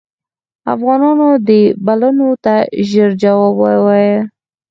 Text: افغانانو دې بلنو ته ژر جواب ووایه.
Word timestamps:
افغانانو 0.73 1.27
دې 1.47 1.61
بلنو 1.85 2.29
ته 2.43 2.55
ژر 2.89 3.09
جواب 3.21 3.53
ووایه. 3.57 4.19